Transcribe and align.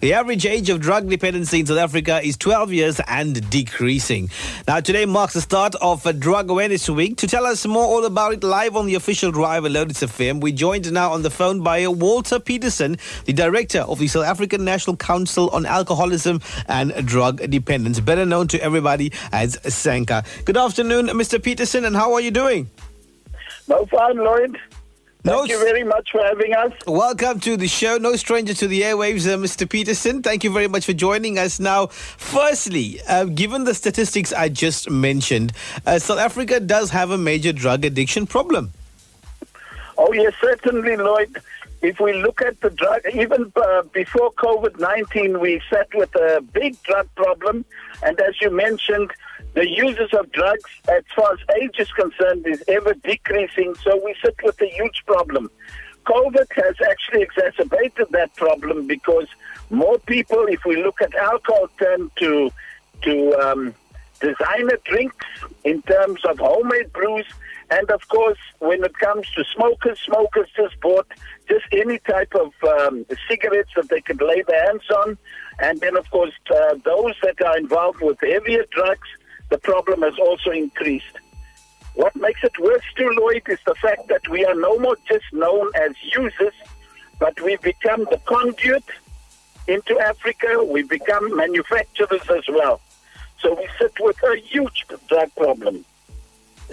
The 0.00 0.12
average 0.12 0.44
age 0.44 0.68
of 0.68 0.80
drug 0.80 1.08
dependency 1.08 1.60
in 1.60 1.66
South 1.66 1.78
Africa 1.78 2.20
is 2.22 2.36
12 2.36 2.72
years 2.72 3.00
and 3.08 3.48
decreasing. 3.48 4.28
Now, 4.68 4.80
today 4.80 5.06
marks 5.06 5.32
the 5.32 5.40
start 5.40 5.74
of 5.76 6.02
Drug 6.20 6.50
Awareness 6.50 6.90
Week. 6.90 7.16
To 7.16 7.26
tell 7.26 7.46
us 7.46 7.64
more 7.64 7.84
all 7.84 8.04
about 8.04 8.34
it, 8.34 8.44
live 8.44 8.76
on 8.76 8.84
the 8.84 8.94
official 8.94 9.32
Drive 9.32 9.64
Lotus 9.64 10.02
FM, 10.02 10.42
we're 10.42 10.54
joined 10.54 10.92
now 10.92 11.12
on 11.12 11.22
the 11.22 11.30
phone 11.30 11.62
by 11.62 11.86
Walter 11.86 12.38
Peterson, 12.38 12.98
the 13.24 13.32
director 13.32 13.80
of 13.80 13.98
the 13.98 14.06
South 14.06 14.26
African 14.26 14.66
National 14.66 14.96
Council 14.96 15.48
on 15.48 15.64
Alcoholism 15.64 16.42
and 16.68 16.92
Drug 17.06 17.38
Dependence, 17.50 17.98
better 17.98 18.26
known 18.26 18.48
to 18.48 18.62
everybody 18.62 19.12
as 19.32 19.56
SANCA. 19.56 20.26
Good 20.44 20.58
afternoon, 20.58 21.06
Mr. 21.06 21.42
Peterson, 21.42 21.86
and 21.86 21.96
how 21.96 22.12
are 22.12 22.20
you 22.20 22.30
doing? 22.30 22.68
No 23.66 23.86
fine, 23.86 24.18
Lloyd. 24.18 24.58
Thank 25.26 25.48
No 25.48 25.56
you 25.56 25.58
very 25.58 25.82
much 25.82 26.12
for 26.12 26.22
having 26.22 26.54
us. 26.54 26.72
Welcome 26.86 27.40
to 27.40 27.56
the 27.56 27.66
show. 27.66 27.98
No 27.98 28.14
stranger 28.14 28.54
to 28.54 28.68
the 28.68 28.82
airwaves, 28.82 29.26
uh, 29.26 29.36
Mr. 29.36 29.68
Peterson. 29.68 30.22
Thank 30.22 30.44
you 30.44 30.52
very 30.52 30.68
much 30.68 30.86
for 30.86 30.92
joining 30.92 31.36
us. 31.36 31.58
Now, 31.58 31.86
firstly, 31.86 33.00
uh, 33.08 33.24
given 33.24 33.64
the 33.64 33.74
statistics 33.74 34.32
I 34.32 34.48
just 34.48 34.88
mentioned, 34.88 35.52
uh, 35.84 35.98
South 35.98 36.20
Africa 36.20 36.60
does 36.60 36.90
have 36.90 37.10
a 37.10 37.18
major 37.18 37.52
drug 37.52 37.84
addiction 37.84 38.28
problem. 38.28 38.70
Oh, 39.98 40.12
yes, 40.12 40.32
certainly, 40.40 40.96
Lloyd. 40.96 41.36
If 41.82 41.98
we 41.98 42.12
look 42.12 42.40
at 42.40 42.60
the 42.60 42.70
drug, 42.70 43.00
even 43.12 43.52
uh, 43.56 43.82
before 43.92 44.30
COVID 44.34 44.78
19, 44.78 45.40
we 45.40 45.60
sat 45.68 45.88
with 45.92 46.14
a 46.14 46.40
big 46.52 46.80
drug 46.84 47.08
problem. 47.16 47.64
And 48.04 48.20
as 48.20 48.40
you 48.40 48.50
mentioned, 48.50 49.10
the 49.56 49.66
users 49.68 50.12
of 50.12 50.30
drugs, 50.32 50.70
as 50.86 51.02
far 51.16 51.32
as 51.32 51.38
age 51.60 51.76
is 51.78 51.90
concerned, 51.92 52.46
is 52.46 52.62
ever 52.68 52.92
decreasing. 52.92 53.74
So 53.82 53.98
we 54.04 54.14
sit 54.22 54.36
with 54.44 54.60
a 54.60 54.66
huge 54.66 55.02
problem. 55.06 55.50
COVID 56.04 56.46
has 56.54 56.76
actually 56.88 57.22
exacerbated 57.22 58.08
that 58.10 58.36
problem 58.36 58.86
because 58.86 59.26
more 59.70 59.98
people, 60.00 60.44
if 60.48 60.60
we 60.66 60.76
look 60.76 61.00
at 61.00 61.14
alcohol, 61.14 61.68
turn 61.78 62.10
to 62.16 62.52
to 63.02 63.34
um, 63.34 63.74
designer 64.20 64.78
drinks 64.84 65.26
in 65.64 65.80
terms 65.82 66.20
of 66.26 66.38
homemade 66.38 66.92
brews. 66.92 67.26
And 67.70 67.90
of 67.90 68.06
course, 68.08 68.38
when 68.58 68.84
it 68.84 68.96
comes 68.98 69.26
to 69.36 69.44
smokers, 69.54 69.98
smokers 70.00 70.48
just 70.54 70.78
bought 70.80 71.08
just 71.48 71.64
any 71.72 71.98
type 72.00 72.34
of 72.34 72.52
um, 72.78 73.06
cigarettes 73.28 73.70
that 73.74 73.88
they 73.88 74.02
could 74.02 74.20
lay 74.20 74.42
their 74.42 74.66
hands 74.66 74.88
on. 74.90 75.18
And 75.60 75.80
then, 75.80 75.96
of 75.96 76.08
course, 76.10 76.32
uh, 76.50 76.76
those 76.84 77.14
that 77.22 77.40
are 77.42 77.56
involved 77.56 78.00
with 78.02 78.18
heavier 78.20 78.66
drugs, 78.70 79.08
the 79.48 79.58
problem 79.58 80.02
has 80.02 80.18
also 80.18 80.50
increased. 80.50 81.18
What 81.94 82.14
makes 82.16 82.42
it 82.44 82.58
worse 82.58 82.84
too, 82.96 83.08
Lloyd, 83.18 83.42
is 83.48 83.58
the 83.66 83.74
fact 83.76 84.08
that 84.08 84.28
we 84.28 84.44
are 84.44 84.54
no 84.54 84.78
more 84.78 84.96
just 85.08 85.24
known 85.32 85.70
as 85.74 85.92
users, 86.14 86.52
but 87.18 87.40
we've 87.40 87.62
become 87.62 88.06
the 88.10 88.18
conduit 88.26 88.84
into 89.66 89.98
Africa. 89.98 90.62
We've 90.62 90.88
become 90.88 91.34
manufacturers 91.36 92.28
as 92.28 92.44
well. 92.48 92.80
So 93.40 93.54
we 93.54 93.68
sit 93.78 93.92
with 94.00 94.22
a 94.22 94.36
huge 94.36 94.84
drug 95.08 95.34
problem. 95.36 95.84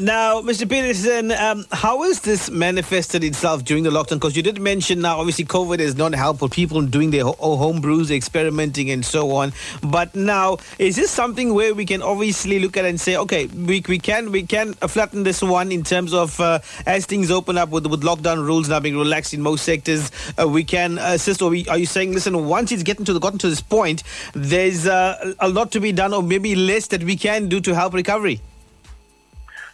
Now, 0.00 0.40
Mr. 0.40 0.66
Peterson, 0.66 1.30
um, 1.30 1.66
how 1.72 2.04
has 2.04 2.20
this 2.20 2.48
manifested 2.48 3.22
itself 3.22 3.64
during 3.64 3.84
the 3.84 3.90
lockdown? 3.90 4.14
Because 4.14 4.34
you 4.34 4.42
did 4.42 4.58
mention 4.58 5.02
now, 5.02 5.18
obviously, 5.18 5.44
COVID 5.44 5.78
is 5.78 5.94
not 5.94 6.12
with 6.40 6.52
people 6.52 6.80
doing 6.80 7.10
their 7.10 7.24
ho- 7.24 7.56
home 7.58 7.82
brews, 7.82 8.10
experimenting, 8.10 8.90
and 8.90 9.04
so 9.04 9.32
on. 9.32 9.52
But 9.82 10.14
now, 10.14 10.56
is 10.78 10.96
this 10.96 11.10
something 11.10 11.52
where 11.52 11.74
we 11.74 11.84
can 11.84 12.00
obviously 12.00 12.60
look 12.60 12.78
at 12.78 12.86
and 12.86 12.98
say, 12.98 13.14
okay, 13.18 13.44
we, 13.48 13.84
we 13.86 13.98
can 13.98 14.32
we 14.32 14.44
can 14.44 14.72
flatten 14.72 15.22
this 15.22 15.42
one 15.42 15.70
in 15.70 15.82
terms 15.82 16.14
of 16.14 16.40
uh, 16.40 16.60
as 16.86 17.04
things 17.04 17.30
open 17.30 17.58
up 17.58 17.68
with 17.68 17.86
with 17.86 18.00
lockdown 18.02 18.42
rules 18.42 18.70
now 18.70 18.80
being 18.80 18.96
relaxed 18.96 19.34
in 19.34 19.42
most 19.42 19.66
sectors, 19.66 20.10
uh, 20.40 20.48
we 20.48 20.64
can 20.64 20.96
assist. 20.96 21.42
Or 21.42 21.50
we, 21.50 21.68
are 21.68 21.76
you 21.76 21.84
saying, 21.84 22.14
listen, 22.14 22.46
once 22.46 22.72
it's 22.72 22.84
getting 22.84 23.04
to 23.04 23.12
the 23.12 23.20
gotten 23.20 23.38
to 23.40 23.50
this 23.50 23.60
point, 23.60 24.02
there's 24.32 24.86
uh, 24.86 25.34
a 25.40 25.48
lot 25.50 25.72
to 25.72 25.80
be 25.80 25.92
done, 25.92 26.14
or 26.14 26.22
maybe 26.22 26.54
less 26.54 26.86
that 26.86 27.04
we 27.04 27.16
can 27.16 27.50
do 27.50 27.60
to 27.60 27.74
help 27.74 27.92
recovery? 27.92 28.40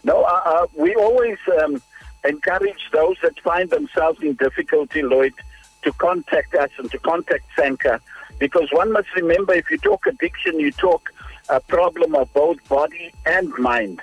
No, 0.07 0.23
uh, 0.23 0.41
uh, 0.45 0.67
we 0.77 0.95
always 0.95 1.36
um, 1.61 1.83
encourage 2.25 2.91
those 2.92 3.17
that 3.23 3.41
find 3.41 3.69
themselves 3.70 4.23
in 4.23 4.35
difficulty, 4.35 5.03
Lloyd, 5.03 5.35
to 5.83 5.91
contact 5.95 6.55
us 6.55 6.70
and 6.79 6.89
to 6.92 6.98
contact 6.98 7.45
SANCA. 7.58 7.98
Because 8.39 8.69
one 8.70 8.92
must 8.92 9.13
remember 9.17 9.53
if 9.55 9.69
you 9.69 9.79
talk 9.79 10.07
addiction, 10.07 10.61
you 10.61 10.70
talk 10.70 11.13
a 11.48 11.58
problem 11.58 12.14
of 12.14 12.33
both 12.33 12.63
body 12.69 13.13
and 13.25 13.53
mind. 13.58 14.01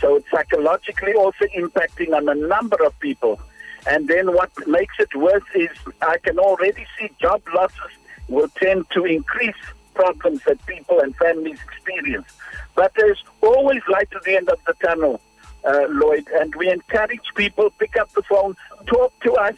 So 0.00 0.14
it's 0.14 0.30
psychologically 0.30 1.14
also 1.14 1.44
impacting 1.56 2.14
on 2.14 2.28
a 2.28 2.34
number 2.36 2.80
of 2.84 2.96
people. 3.00 3.40
And 3.88 4.06
then 4.06 4.32
what 4.32 4.50
makes 4.68 4.94
it 5.00 5.12
worse 5.16 5.42
is 5.56 5.70
I 6.02 6.18
can 6.18 6.38
already 6.38 6.86
see 6.96 7.10
job 7.20 7.42
losses 7.52 7.92
will 8.28 8.48
tend 8.60 8.88
to 8.90 9.04
increase 9.06 9.56
problems 9.94 10.42
that 10.46 10.64
people 10.66 11.00
and 11.00 11.16
families 11.16 11.58
experience. 11.64 12.28
But 12.76 12.92
there's 12.94 13.22
always 13.40 13.82
light 13.88 14.08
at 14.14 14.22
the 14.22 14.36
end 14.36 14.48
of 14.48 14.58
the 14.66 14.74
tunnel, 14.74 15.20
uh, 15.64 15.86
Lloyd, 15.88 16.28
and 16.34 16.54
we 16.54 16.70
encourage 16.70 17.22
people 17.34 17.70
pick 17.78 17.96
up 17.96 18.12
the 18.12 18.22
phone, 18.22 18.56
talk 18.86 19.18
to 19.20 19.32
us. 19.34 19.56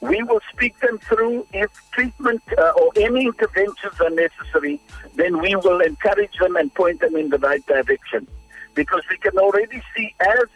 We 0.00 0.22
will 0.22 0.40
speak 0.52 0.78
them 0.80 0.98
through. 0.98 1.46
If 1.52 1.70
treatment 1.92 2.42
uh, 2.56 2.72
or 2.76 2.90
any 2.96 3.26
interventions 3.26 4.00
are 4.00 4.10
necessary, 4.10 4.80
then 5.14 5.40
we 5.40 5.54
will 5.56 5.80
encourage 5.80 6.36
them 6.38 6.56
and 6.56 6.72
point 6.74 7.00
them 7.00 7.16
in 7.16 7.28
the 7.28 7.38
right 7.38 7.64
direction. 7.66 8.26
Because 8.74 9.02
we 9.10 9.18
can 9.18 9.36
already 9.36 9.82
see 9.94 10.14
as 10.20 10.48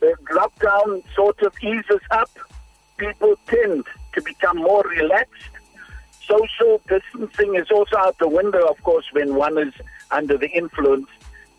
the 0.00 0.14
lockdown 0.30 1.04
sort 1.14 1.40
of 1.42 1.54
eases 1.62 2.00
up, 2.10 2.30
people 2.96 3.36
tend 3.46 3.84
to 4.14 4.22
become 4.22 4.56
more 4.56 4.82
relaxed. 4.82 5.50
Social 6.26 6.80
distancing 6.88 7.54
is 7.56 7.70
also 7.70 7.96
out 7.96 8.18
the 8.18 8.28
window, 8.28 8.66
of 8.68 8.82
course, 8.82 9.06
when 9.12 9.34
one 9.34 9.58
is 9.58 9.74
under 10.10 10.36
the 10.36 10.48
influence. 10.50 11.08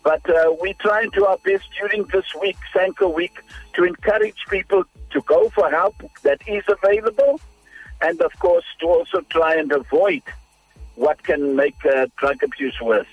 But 0.02 0.28
uh, 0.28 0.54
we 0.60 0.74
try 0.74 1.02
and 1.02 1.12
do 1.12 1.24
our 1.26 1.38
best 1.38 1.64
during 1.78 2.04
this 2.04 2.34
week, 2.40 2.56
SANCA 2.74 3.12
week, 3.12 3.40
to 3.74 3.84
encourage 3.84 4.44
people 4.50 4.84
to 5.10 5.20
go 5.22 5.48
for 5.50 5.70
help 5.70 5.94
that 6.22 6.40
is 6.46 6.64
available, 6.68 7.40
and 8.00 8.20
of 8.20 8.36
course 8.38 8.64
to 8.80 8.86
also 8.86 9.20
try 9.30 9.54
and 9.54 9.70
avoid 9.70 10.22
what 10.96 11.22
can 11.22 11.56
make 11.56 11.76
uh, 11.86 12.06
drug 12.16 12.42
abuse 12.42 12.78
worse. 12.80 13.06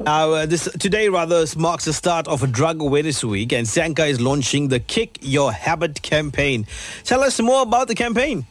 Now, 0.00 0.32
uh, 0.32 0.46
this 0.46 0.68
today 0.78 1.08
rather 1.08 1.46
marks 1.56 1.86
the 1.86 1.92
start 1.92 2.28
of 2.28 2.42
a 2.42 2.46
drug 2.46 2.82
awareness 2.82 3.24
week, 3.24 3.52
and 3.52 3.66
SANCA 3.66 4.08
is 4.08 4.20
launching 4.20 4.68
the 4.68 4.80
Kick 4.80 5.18
Your 5.22 5.52
Habit 5.52 6.02
campaign. 6.02 6.66
Tell 7.04 7.22
us 7.22 7.40
more 7.40 7.62
about 7.62 7.88
the 7.88 7.94
campaign. 7.94 8.44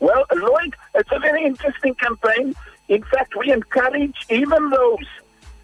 Well, 0.00 0.24
Lloyd, 0.34 0.74
it's 0.94 1.10
a 1.12 1.18
very 1.18 1.44
interesting 1.44 1.94
campaign. 1.96 2.54
In 2.88 3.02
fact, 3.02 3.34
we 3.36 3.52
encourage 3.52 4.16
even 4.30 4.70
those 4.70 5.04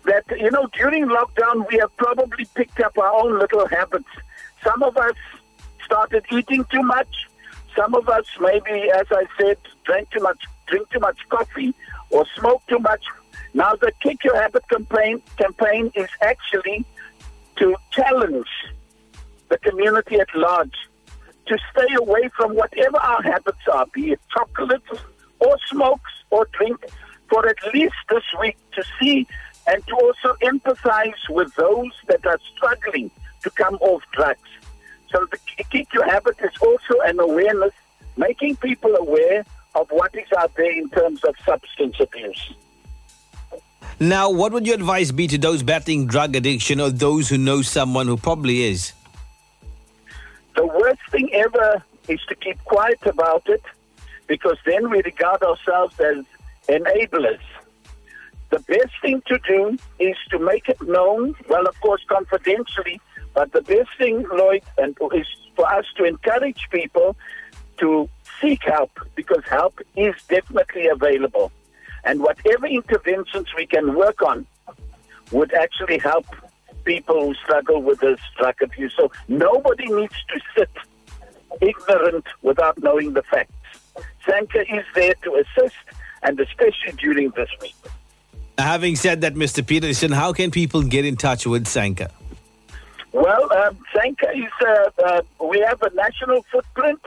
that, 0.05 0.25
you 0.39 0.51
know, 0.51 0.69
during 0.73 1.07
lockdown, 1.07 1.69
we 1.71 1.79
have 1.79 1.95
probably 1.97 2.45
picked 2.55 2.81
up 2.81 2.97
our 2.99 3.13
own 3.13 3.39
little 3.39 3.67
habits. 3.69 4.09
Some 4.63 4.83
of 4.83 4.97
us 4.97 5.17
started 5.85 6.25
eating 6.31 6.65
too 6.71 6.83
much. 6.83 7.29
Some 7.77 7.95
of 7.95 8.09
us, 8.09 8.27
maybe, 8.41 8.91
as 8.91 9.07
I 9.11 9.27
said, 9.39 9.59
drank 9.85 10.11
too 10.11 10.21
much, 10.21 10.41
drink 10.67 10.89
too 10.91 11.01
much 11.01 11.19
coffee 11.29 11.75
or 12.11 12.25
smoke 12.39 12.63
too 12.69 12.79
much. 12.79 13.03
Now, 13.53 13.75
the 13.75 13.93
Kick 14.01 14.23
Your 14.25 14.41
Habit 14.41 14.69
campaign, 14.69 15.23
campaign 15.37 15.91
is 15.95 16.09
actually 16.21 16.85
to 17.57 17.77
challenge 17.91 18.49
the 19.49 19.59
community 19.59 20.21
at 20.21 20.29
large 20.35 20.75
to 21.47 21.59
stay 21.73 21.95
away 21.95 22.31
from 22.37 22.55
whatever 22.55 22.99
our 22.99 23.23
habits 23.23 23.59
are, 23.73 23.87
be 23.93 24.13
it 24.13 24.21
chocolate 24.33 24.83
or 25.41 25.57
smokes 25.69 26.11
or 26.31 26.49
drink, 26.53 26.85
for 27.29 27.47
at 27.49 27.57
least 27.73 27.95
this 28.09 28.25
week 28.41 28.57
to 28.73 28.83
see 29.01 29.27
and 29.67 29.87
to 29.87 29.95
also 29.95 30.37
empathize 30.43 31.29
with 31.31 31.55
those 31.55 31.93
that 32.07 32.25
are 32.27 32.39
struggling 32.55 33.11
to 33.43 33.51
come 33.51 33.77
off 33.77 34.03
drugs. 34.13 34.49
So 35.11 35.27
the 35.31 35.39
Kick 35.71 35.93
Your 35.93 36.05
Habit 36.05 36.37
is 36.43 36.51
also 36.61 37.01
an 37.05 37.21
awareness, 37.21 37.73
making 38.17 38.57
people 38.57 38.95
aware 38.97 39.45
of 39.75 39.89
what 39.91 40.15
is 40.15 40.27
out 40.39 40.55
there 40.57 40.71
in 40.71 40.89
terms 40.91 41.23
of 41.25 41.35
substance 41.45 41.97
abuse. 42.01 42.55
Now, 44.01 44.31
what 44.31 44.53
would 44.53 44.67
your 44.67 44.75
advice 44.75 45.13
be 45.13 45.29
to 45.29 45.39
those 45.39 45.63
battling 45.63 46.07
drug 46.07 46.35
addiction 46.35 46.81
or 46.81 46.91
those 46.91 47.29
who 47.29 47.39
know 47.39 47.63
someone 47.63 48.09
who 48.09 48.17
probably 48.17 48.65
is? 48.65 48.93
The 50.57 50.67
worst 50.67 51.01
thing 51.11 51.31
ever 51.33 51.83
is 52.09 52.21
to 52.29 52.35
keep 52.35 52.63
quiet 52.65 52.99
about 53.07 53.49
it 53.49 53.63
because 54.27 54.57
then 54.67 54.91
we 54.91 55.03
regard 55.03 55.43
ourselves 55.43 55.99
as 56.01 56.25
enablers. 56.69 57.41
The 58.55 58.61
best 58.61 58.95
thing 59.03 59.21
to 59.27 59.37
do 59.49 59.77
is 59.99 60.17
to 60.31 60.39
make 60.39 60.69
it 60.69 60.81
known, 60.81 61.35
well, 61.49 61.67
of 61.67 61.81
course, 61.81 62.03
confidentially, 62.09 63.01
but 63.35 63.51
the 63.51 63.63
best 63.63 63.89
thing, 63.99 64.25
Lloyd, 64.33 64.63
and 64.79 64.97
is 65.13 65.27
for 65.57 65.67
us 65.73 65.87
to 65.97 66.05
encourage 66.05 66.69
people 66.71 67.17
to 67.79 68.09
seek 68.41 68.63
help 68.63 68.93
because 69.17 69.43
help 69.51 69.81
is 69.97 70.15
definitely 70.29 70.87
available. 70.87 71.51
And 72.05 72.21
whatever 72.21 72.67
interventions 72.69 73.49
we 73.57 73.67
can 73.67 73.97
work 73.97 74.23
on 74.23 74.47
would 75.33 75.53
actually 75.53 75.99
help 75.99 76.27
people 76.85 77.27
who 77.27 77.35
struggle 77.35 77.83
with 77.83 77.99
this 77.99 78.21
drug 78.39 78.55
abuse. 78.63 78.95
So 78.97 79.11
nobody 79.27 79.87
needs 79.87 80.15
to 80.29 80.41
sit 80.57 80.71
ignorant 81.61 82.27
without 82.43 82.81
knowing 82.81 83.15
the 83.15 83.25
facts. 83.25 83.53
SANCA 84.25 84.79
is 84.79 84.85
there 84.95 85.15
to 85.25 85.43
assist 85.43 85.75
and 86.23 86.39
especially 86.39 86.93
during 86.99 87.31
this 87.31 87.51
week. 87.61 87.75
Having 88.59 88.97
said 88.97 89.21
that, 89.23 89.35
Mr. 89.35 89.67
Peterson, 89.67 90.13
how 90.13 90.33
can 90.33 90.51
people 90.51 90.83
get 90.83 91.05
in 91.05 91.17
touch 91.17 91.47
with 91.47 91.65
SANCA? 91.67 92.11
Well, 93.13 93.53
um, 93.53 93.79
SANCA 93.95 94.37
is, 94.37 94.53
uh, 94.61 94.91
uh, 95.05 95.23
we 95.45 95.61
have 95.61 95.83
a 95.83 95.93
national 95.95 96.45
footprint, 96.53 97.01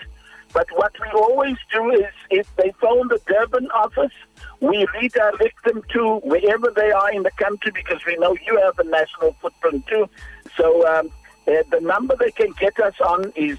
but 0.53 0.67
what 0.73 0.93
we 0.99 1.07
always 1.19 1.57
do 1.71 1.91
is 1.91 2.11
if 2.29 2.53
they 2.57 2.73
phone 2.81 3.07
the 3.07 3.19
Durban 3.27 3.69
office, 3.71 4.11
we 4.59 4.85
redirect 4.99 5.63
them 5.65 5.83
to 5.93 6.17
wherever 6.23 6.71
they 6.75 6.91
are 6.91 7.11
in 7.11 7.23
the 7.23 7.31
country 7.31 7.71
because 7.73 8.03
we 8.05 8.15
know 8.17 8.35
you 8.45 8.59
have 8.63 8.77
a 8.79 8.89
national 8.89 9.33
footprint 9.33 9.85
too. 9.87 10.09
So 10.57 10.87
um, 10.87 11.09
uh, 11.47 11.63
the 11.71 11.79
number 11.81 12.15
they 12.17 12.31
can 12.31 12.51
get 12.59 12.79
us 12.79 12.99
on 12.99 13.31
is 13.35 13.57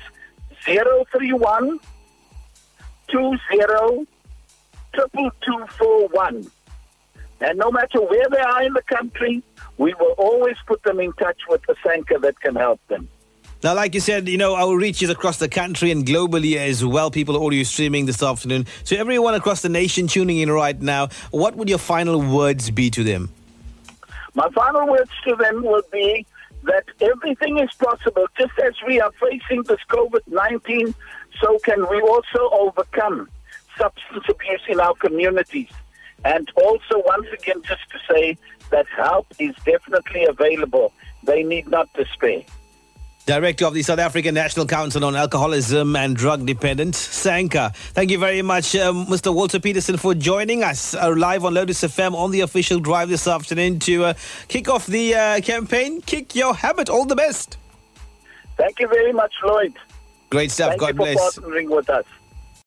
031 0.64 1.78
20 3.08 4.06
22241. 4.92 6.50
And 7.40 7.58
no 7.58 7.70
matter 7.70 8.00
where 8.00 8.28
they 8.30 8.40
are 8.40 8.62
in 8.62 8.72
the 8.72 8.82
country, 8.82 9.42
we 9.76 9.94
will 9.94 10.14
always 10.18 10.56
put 10.66 10.82
them 10.82 10.98
in 11.00 11.12
touch 11.14 11.38
with 11.48 11.62
the 11.66 11.74
SANCA 11.84 12.20
that 12.22 12.40
can 12.40 12.56
help 12.56 12.80
them. 12.88 13.08
Now, 13.62 13.74
like 13.74 13.94
you 13.94 14.00
said, 14.00 14.28
you 14.28 14.38
know, 14.38 14.54
our 14.54 14.76
reach 14.76 15.02
is 15.02 15.10
across 15.10 15.38
the 15.38 15.48
country 15.48 15.90
and 15.90 16.06
globally 16.06 16.56
as 16.56 16.84
well. 16.84 17.10
People 17.10 17.36
are 17.36 17.44
audio 17.44 17.64
streaming 17.64 18.06
this 18.06 18.22
afternoon. 18.22 18.66
So, 18.84 18.96
everyone 18.96 19.34
across 19.34 19.62
the 19.62 19.68
nation 19.68 20.06
tuning 20.06 20.38
in 20.38 20.50
right 20.50 20.80
now, 20.80 21.08
what 21.32 21.56
would 21.56 21.68
your 21.68 21.78
final 21.78 22.20
words 22.20 22.70
be 22.70 22.88
to 22.90 23.02
them? 23.02 23.30
My 24.34 24.48
final 24.50 24.86
words 24.86 25.10
to 25.26 25.34
them 25.34 25.64
would 25.64 25.90
be 25.90 26.24
that 26.64 26.84
everything 27.00 27.58
is 27.58 27.70
possible. 27.74 28.26
Just 28.38 28.56
as 28.64 28.74
we 28.86 29.00
are 29.00 29.10
facing 29.20 29.64
this 29.64 29.80
COVID 29.88 30.20
19, 30.28 30.94
so 31.40 31.58
can 31.64 31.88
we 31.88 32.00
also 32.00 32.50
overcome 32.52 33.28
substance 33.76 34.24
abuse 34.28 34.62
in 34.68 34.80
our 34.80 34.94
communities. 34.94 35.70
And 36.24 36.50
also, 36.56 37.02
once 37.04 37.26
again, 37.32 37.62
just 37.62 37.88
to 37.90 37.98
say 38.12 38.36
that 38.70 38.86
help 38.88 39.26
is 39.38 39.54
definitely 39.64 40.24
available. 40.24 40.92
They 41.22 41.42
need 41.42 41.68
not 41.68 41.92
despair. 41.94 42.42
Director 43.28 43.66
of 43.66 43.74
the 43.74 43.82
South 43.82 43.98
African 43.98 44.34
National 44.34 44.64
Council 44.64 45.04
on 45.04 45.14
Alcoholism 45.14 45.94
and 45.96 46.16
Drug 46.16 46.46
Dependence, 46.46 46.96
SANCA. 46.96 47.74
Thank 47.92 48.10
you 48.10 48.18
very 48.18 48.40
much, 48.40 48.74
um, 48.74 49.04
Mr. 49.04 49.34
Walter 49.34 49.60
Peterson, 49.60 49.98
for 49.98 50.14
joining 50.14 50.64
us 50.64 50.94
uh, 50.94 51.14
live 51.14 51.44
on 51.44 51.52
Lotus 51.52 51.82
FM 51.82 52.14
on 52.14 52.30
the 52.30 52.40
official 52.40 52.80
drive 52.80 53.10
this 53.10 53.28
afternoon 53.28 53.80
to 53.80 54.06
uh, 54.06 54.14
kick 54.48 54.70
off 54.70 54.86
the 54.86 55.14
uh, 55.14 55.40
campaign. 55.42 56.00
Kick 56.00 56.34
your 56.34 56.54
habit. 56.54 56.88
All 56.88 57.04
the 57.04 57.16
best. 57.16 57.58
Thank 58.56 58.80
you 58.80 58.88
very 58.88 59.12
much, 59.12 59.34
Lloyd. 59.44 59.74
Great 60.30 60.50
stuff. 60.50 60.70
Thank 60.70 60.80
God 60.80 60.86
you 60.86 60.94
for 60.94 61.12
bless. 61.12 61.38
partnering 61.38 61.68
with 61.68 61.90
us. 61.90 62.06